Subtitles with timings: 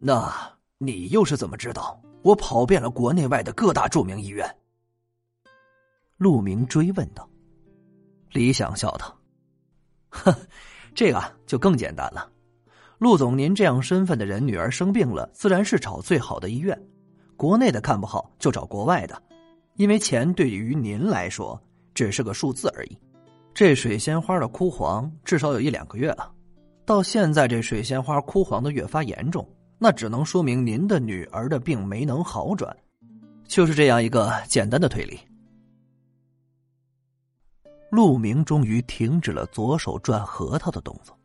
[0.00, 0.32] 那
[0.78, 4.48] 你又是怎么知道我跑遍了国内外的各大著名医院？
[6.18, 7.28] 陆明追问道。
[8.30, 9.18] 李想笑道
[10.10, 10.32] ：“哼，
[10.94, 12.30] 这个就更简单了。
[12.98, 16.80] 陆总，您这样身份的人，女儿生病了，自然是找最好的医院。
[17.36, 19.20] 国内的看不好，就找国外的。
[19.74, 21.60] 因为钱对于您来说
[21.92, 22.98] 只是个数字而已。
[23.52, 26.32] 这水仙花的枯黄至少有一两个月了，
[26.84, 29.44] 到现在这水仙花枯黄的越发严重。”
[29.78, 32.76] 那只能说明您的女儿的病没能好转，
[33.44, 35.18] 就是这样一个简单的推理。
[37.90, 41.16] 陆明终于停止了左手转核桃的动作，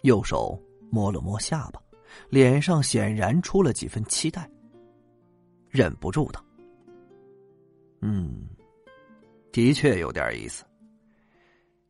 [0.00, 0.58] 右手
[0.90, 1.80] 摸了摸下巴，
[2.30, 4.50] 脸上显然出了几分期待，
[5.68, 6.42] 忍不住道
[8.00, 8.48] ：“嗯，
[9.52, 10.64] 的确有点意思。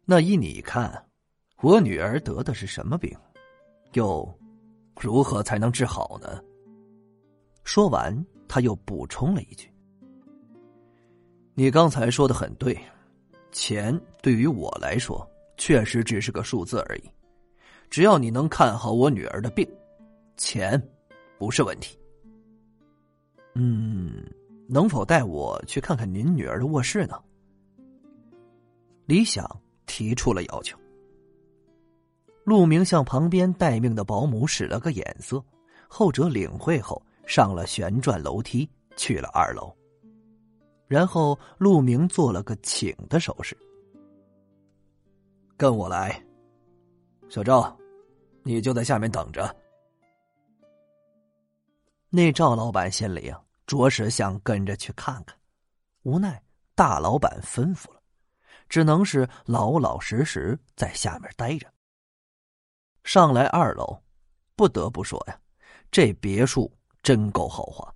[0.05, 0.93] 那依你看，
[1.63, 3.17] 我女儿得的是什么病？
[3.93, 4.29] 又？”
[5.01, 6.41] 如何才能治好呢？
[7.65, 8.15] 说完，
[8.49, 9.73] 他又补充了一句
[11.55, 12.79] ：“你刚才说的很对，
[13.51, 17.03] 钱对于我来说确实只是个数字而已。
[17.89, 19.69] 只要你能看好我女儿的病，
[20.37, 20.81] 钱
[21.39, 21.99] 不是问题。”
[23.55, 24.25] 嗯，
[24.69, 27.21] 能否带我去看看您女儿的卧室呢？
[29.07, 29.45] 李想
[29.87, 30.79] 提出了要求。
[32.45, 35.43] 陆明向旁边待命的保姆使了个眼色，
[35.89, 39.75] 后者领会后上了旋转楼梯去了二楼。
[40.89, 43.57] 然后陆明做了个请的手势
[45.57, 46.23] ：“跟我来。”
[47.31, 47.75] 小赵，
[48.43, 49.57] 你就在下面等着。
[52.11, 55.35] 那赵老板心里啊，着实想跟着去看看，
[56.03, 56.43] 无奈
[56.75, 58.03] 大老板吩咐了，
[58.69, 61.67] 只能是老老实实在下面待着。
[63.05, 64.01] 上来二楼，
[64.55, 65.39] 不得不说呀，
[65.91, 66.71] 这别墅
[67.03, 67.93] 真够豪华。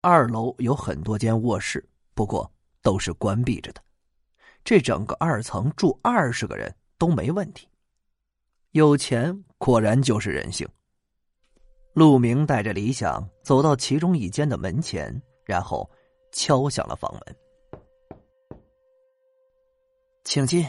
[0.00, 2.50] 二楼有很多间卧室，不过
[2.82, 3.82] 都是关闭着的。
[4.64, 7.68] 这整个二层住二十个人都没问题。
[8.72, 10.68] 有钱果然就是人性。
[11.92, 15.88] 陆明带着李想走到其中一间的门前，然后
[16.30, 17.36] 敲响了房门，
[20.24, 20.68] 请进。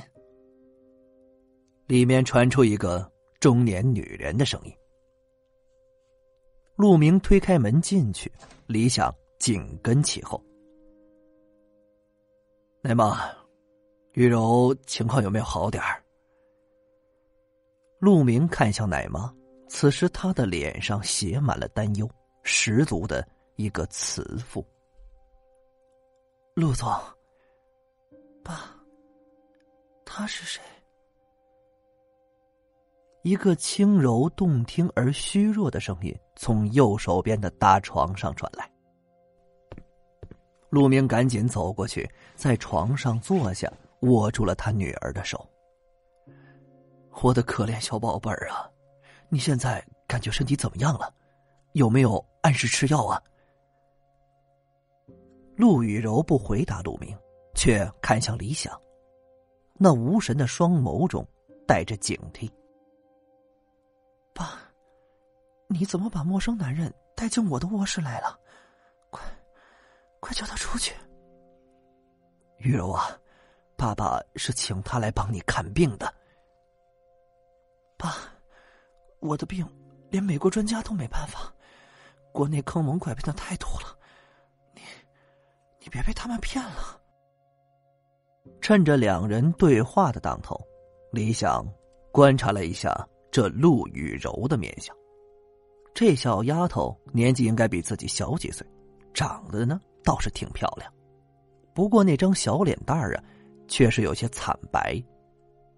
[1.87, 3.09] 里面传出一个
[3.39, 4.73] 中年女人的声音。
[6.75, 8.31] 陆明推开门进去，
[8.67, 10.43] 李想紧跟其后。
[12.81, 13.31] 奶妈，
[14.11, 16.03] 玉柔情况有没有好点儿？
[17.99, 19.33] 陆明看向奶妈，
[19.69, 22.07] 此时她的脸上写满了担忧，
[22.43, 23.25] 十足的
[23.55, 24.63] 一个慈父。
[26.53, 26.87] 陆总，
[28.43, 28.75] 爸，
[30.03, 30.61] 他是谁？
[33.23, 38.69] 一个轻柔动听而虚弱的声音从右手边的大床上传来。
[40.69, 45.45] 陆明赶紧走过去，在床上坐下，握住了他女儿的手。
[47.21, 48.69] 我的可怜小宝贝儿啊，
[49.29, 51.13] 你现在感觉身体怎么样了？
[51.73, 53.21] 有没有按时吃药啊？
[55.55, 57.17] 陆雨柔不回答陆明，
[57.55, 58.79] 却看向李想，
[59.73, 61.27] 那无神的双眸中
[61.65, 62.49] 带着警惕。
[64.37, 64.59] 爸，
[65.65, 68.39] 你怎么把陌生男人带进我的卧室来了？
[69.09, 69.19] 快，
[70.19, 70.93] 快叫他出去！
[72.59, 73.17] 玉柔啊，
[73.75, 76.13] 爸爸是请他来帮你看病的。
[77.97, 78.15] 爸，
[79.21, 79.67] 我的病
[80.11, 81.51] 连美国专家都没办法，
[82.31, 83.97] 国内坑蒙拐骗的太多了，
[84.75, 84.81] 你，
[85.79, 87.01] 你别被他们骗了。
[88.61, 90.55] 趁着两人对话的当头，
[91.11, 91.65] 李想
[92.11, 92.95] 观察了一下。
[93.37, 94.97] 这陆雨柔的面相，
[95.93, 98.65] 这小丫头年纪应该比自己小几岁，
[99.13, 100.91] 长得呢倒是挺漂亮，
[101.71, 103.23] 不过那张小脸蛋儿啊，
[103.67, 104.99] 却是有些惨白，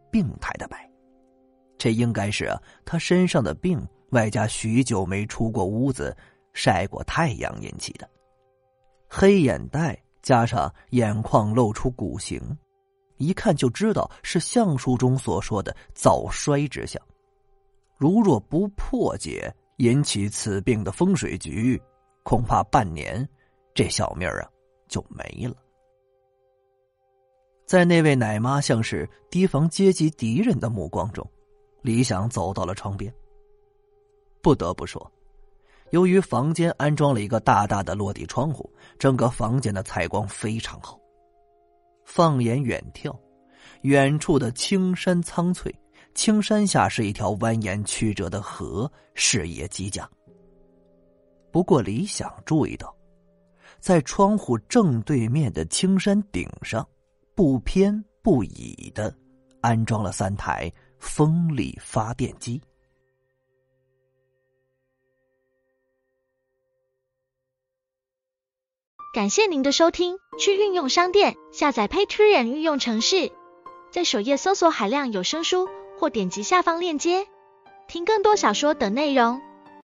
[0.10, 0.90] 病态的白。
[1.78, 2.50] 这应该是，
[2.86, 6.16] 她身上的病外加许久没出过屋子、
[6.54, 8.10] 晒过太阳引起的。
[9.10, 12.42] 黑眼袋加上眼眶露出骨形，
[13.18, 17.02] 一看就知道是相书中所说的早衰之象。
[18.00, 21.80] 如若不破解引起此病的风水局，
[22.24, 23.28] 恐怕半年
[23.74, 24.50] 这小命啊
[24.88, 25.54] 就没了。
[27.66, 31.30] 在那位奶妈像是提防阶级敌人的目光中，
[31.82, 33.14] 李想走到了窗边。
[34.42, 35.12] 不得不说，
[35.90, 40.98] 由于房间安装了一个大大的落地窗户，整个房间的采光非常好。
[42.06, 43.14] 放眼远眺，
[43.82, 45.70] 远处的青山苍翠。
[46.14, 50.10] 青山下是一条蜿蜒曲折的河，视野极佳。
[51.52, 52.96] 不过李想注意到，
[53.80, 56.88] 在窗户正对面的青山顶上，
[57.36, 59.16] 不偏不倚的
[59.62, 62.62] 安装了三台风力发电机。
[69.12, 73.32] 感谢您的收听，去运用商店下载 Patreon 运用城市，
[73.92, 75.68] 在首页搜索海量有声书，
[76.00, 77.28] 或点击下方链接
[77.88, 79.49] 听更多小说等内容。